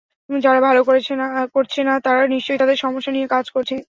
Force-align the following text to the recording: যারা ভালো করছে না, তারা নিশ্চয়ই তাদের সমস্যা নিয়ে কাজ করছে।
যারা 0.29 0.59
ভালো 0.61 0.81
করছে 1.55 1.81
না, 1.83 1.95
তারা 2.05 2.21
নিশ্চয়ই 2.27 2.59
তাদের 2.59 2.77
সমস্যা 2.77 3.11
নিয়ে 3.11 3.27
কাজ 3.27 3.45
করছে। 3.51 3.73